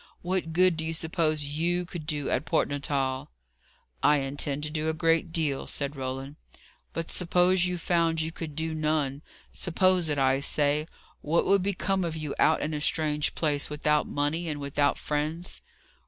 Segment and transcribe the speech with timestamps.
[0.23, 3.29] What good do you suppose you could do at Port Natal?"
[4.01, 6.37] "I intend to do a great deal," said Roland.
[6.91, 9.21] "But suppose you found you could do none
[9.53, 10.87] suppose it, I say
[11.21, 15.61] what would become of you out in a strange place, without money, and without friends?"